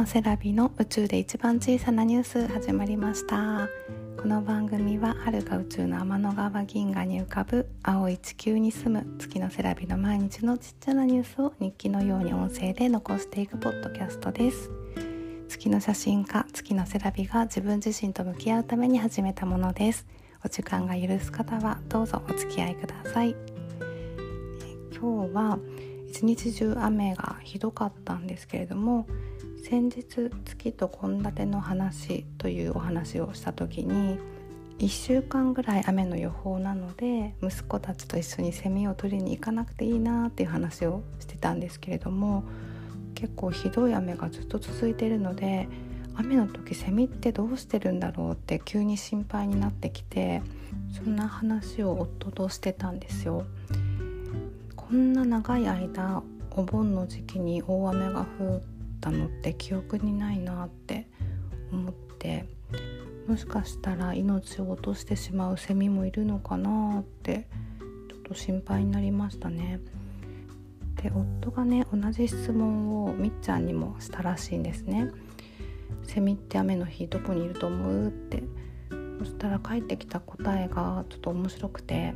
[0.00, 3.68] のセラビの宇宙で一番小さなニュース始まりました。
[4.16, 14.70] この番組は遥か宇宙の天の川銀河に浮かぶ青い地球に住む月のセラビの毎日のちっちゃなニュースを日記のように音声で残していくポッドキャストです。
[15.50, 20.06] 月の写真家月のセラビが自分自身と向き合うために始めたものです。
[20.42, 23.36] お時間が許す方はどうぞお付き合いください。
[24.98, 25.58] 今日は
[26.08, 29.06] 一日中雨がひどかったんですけれども
[29.62, 34.18] 先日月と献立の話というお話をした時に
[34.78, 42.44] 1週間ぐらい雨の予報なので息子たちと一緒にセミを取りに行かなくていいなっていう話をしてたんですけれども
[43.14, 45.68] 結構ひどい雨がずっと続いているので
[46.16, 50.42] 雨の時セミってどうしてるんだろうって急に心配になってきて
[50.92, 53.44] そんな話を夫としてたんですよ。
[54.76, 58.60] こんな長い間お盆の時期に大雨が降っ
[59.00, 61.08] たのって記憶にないなって
[61.72, 62.46] 思って
[63.26, 67.48] もしかしたら命を落としてしまうセミもいるのかなって
[68.08, 69.80] ちょっと心配になりましたね。
[71.02, 75.10] で夫がね同じ質問をみっちゃんにもしたらしいんですね。
[76.02, 78.42] セミって雨の日どこにいると思うって
[79.20, 82.14] そしたら帰ってきた答えがちょっと面白くて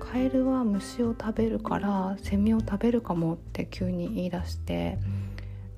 [0.00, 4.98] カエルは虫を食べるからセミを食べるかもって急に言い出して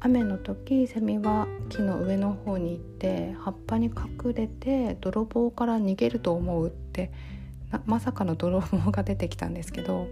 [0.00, 7.10] 雨の時セミは木の上の方に行って葉っぱに隠れて泥棒から逃げると思うって
[7.84, 10.06] まさかの泥棒が出てきたんですけど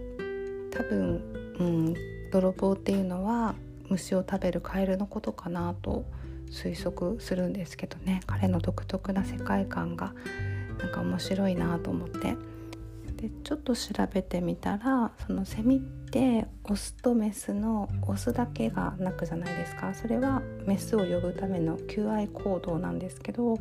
[0.71, 1.95] 多分、うん、
[2.31, 3.55] 泥棒っていうのは
[3.89, 6.05] 虫を食べるカエルのことかなと
[6.51, 10.13] 推測するんですけどね彼の独特な世界観が
[10.79, 12.35] なんか面白いなと思って。
[13.17, 23.57] でちょっと調べてみたらそのセミってオスとメスのオスだけが鳴くじゃないですかそれはメスを呼ぶための求愛行動なんですけど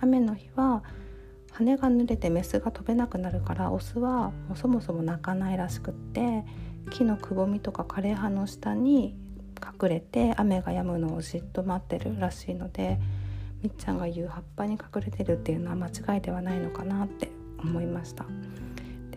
[0.00, 0.82] 雨の日は
[1.52, 6.44] 羽が濡れてメスが飛べなくなるからオスはもうそもそも鳴かないらしくって
[6.90, 9.16] 木のくぼみとか枯れ葉の下に
[9.82, 12.98] 隠れて雨が止むのをじっと待ってるらしいので
[13.62, 18.24] みっちゃんが言う葉っぱに隠れてるっていうのは間違いではないのかなって思いました。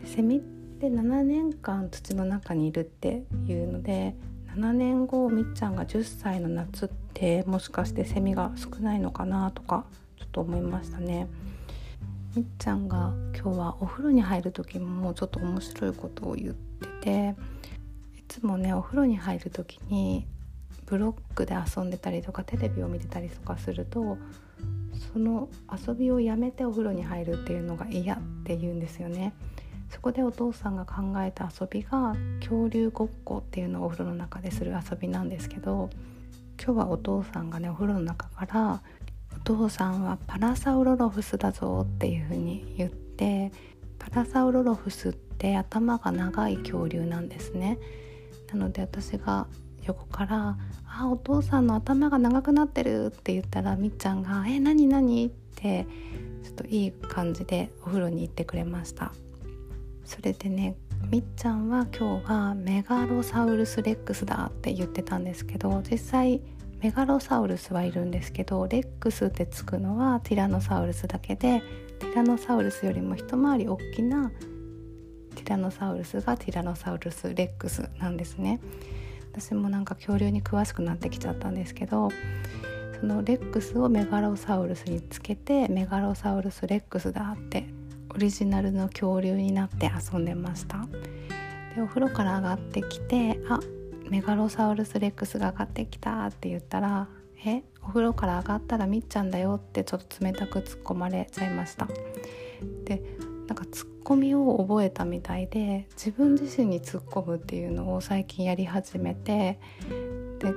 [0.06, 4.16] セミって7年間土の中にいるっていうので
[4.56, 9.86] 7年後みっちゃんが10歳の夏ってもしかしてセミが少ないのかなとか
[10.18, 11.28] ちょっと思いましたね。
[12.36, 17.36] みっちゃんが今日はお風呂に入る時もちょっと面白いことを言ってて
[18.18, 20.26] いつもねお風呂に入る時に
[20.86, 24.18] ブロックで遊んでたりとかテレビを見てたりとかすると
[25.14, 25.50] その
[25.88, 29.34] 遊びをやめてお風呂に入るっていうのが嫌って言うんですよね。
[29.91, 35.90] そこでお父さんが考えた遊びが恐竜ごっこっていうのをお風呂の中でする遊びなんですけど
[36.63, 38.81] 今日はお父さんがねお風呂の中から
[39.35, 43.52] 「お父さんはパラサウロロフスだぞ」っていうふうに言って
[44.00, 47.78] パラサウロロフスって頭が長い恐竜なんですね。
[48.52, 49.47] なので私が
[49.84, 55.85] 横から「あお父さんの頭が長くなってる」って言ったらみっちゃんが「え何何?」って
[56.44, 59.12] ちょっといい感じでお風呂に行ってくれました。
[60.04, 60.76] それでね
[61.10, 66.42] みっちゃんは今日はメガロサウルスレックスだって言ってたんですけど実際
[66.82, 71.62] メガロサウルスはいるんですけどレックスってつくのはティラノサウルスだけで
[72.00, 74.32] ティラノサウルスよりも一回り大きな
[75.36, 78.60] ティラノサウルスがティラノサウルスレックスなんですね。
[79.32, 82.10] 私もなんか恐竜に詳しくなってきちゃったんですけど
[83.00, 87.66] そのレックスをメガロサウルスにつけてメガロサウルスレックスだって
[88.14, 90.86] オリジナルの恐竜になって遊んでました。
[91.76, 93.60] でお風呂から上がってきて「あ
[94.10, 97.08] メガロサウルスレックスが上がってきた」って言ったら
[97.46, 101.88] 「えお風呂から上がったらみっちゃんだよ」ってちょっと冷たく突っ込まれちゃいました。
[102.86, 103.02] で
[103.48, 109.59] なんかツッコミを覚えたみたいで自分自身に突っ込むっていうのを最近やり始めて
[110.40, 110.53] で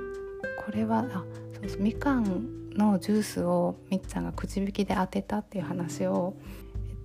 [0.65, 6.35] これはあそうそうみかんのジュースをみっちゃんがくじ引きで当てたっていう話を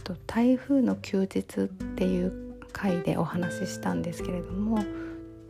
[0.00, 1.66] と「台風の休日」っ
[1.96, 4.78] ていう回でお話ししたんですけれども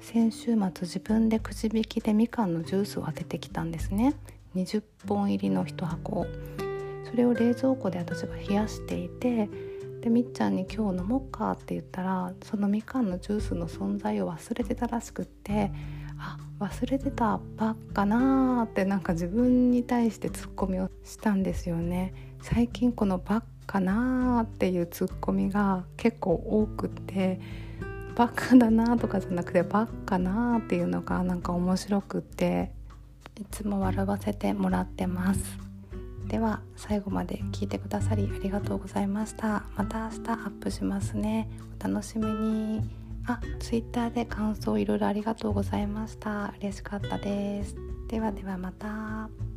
[0.00, 4.14] 先週末自分でくじ引きでみかんのジュースを当ててきたんですね。
[4.56, 6.26] 20本入りの1箱
[7.05, 9.49] それを冷蔵庫で私が冷やしていて
[10.00, 15.70] でみっちゃんに「今日飲もうか」って言ったらそのみかんのジュースの存在を忘れてたらしくって
[16.19, 22.30] あ忘れてたばっかなってなんか自分に対してツッコミをしたんですよね。
[22.43, 27.41] 最近この「ばっかなっていうツッコミが結構多くて
[28.17, 32.73] バカだなとかじゃなくてバカなっていうのがなんか面白くって
[33.41, 35.59] いつも笑わせてもらってます。
[36.27, 39.65] では最後まで聞いてくださりありがとうございました。
[39.77, 41.49] また明日アップしますね。
[41.81, 42.91] お楽しみに。
[43.27, 46.55] あ、ツイッターで感想いろいろありがとうございました。
[46.61, 47.77] 嬉しかったです。
[48.09, 49.50] ではではまた。